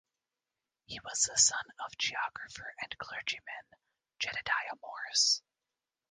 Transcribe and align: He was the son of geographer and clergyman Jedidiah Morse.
He 0.85 0.99
was 1.01 1.29
the 1.31 1.37
son 1.37 1.61
of 1.85 1.95
geographer 1.95 2.73
and 2.81 2.97
clergyman 2.97 3.67
Jedidiah 4.17 4.75
Morse. 4.81 5.43